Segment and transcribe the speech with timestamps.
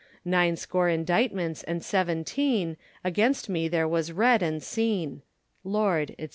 [0.25, 5.21] Nine score inditements and seaventeene Against me there was read and seene.
[5.63, 6.29] Lord, &c.